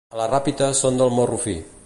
A 0.13 0.17
la 0.19 0.25
Ràpita 0.29 0.69
són 0.79 0.97
del 1.03 1.15
morro 1.19 1.41
fi 1.47 1.59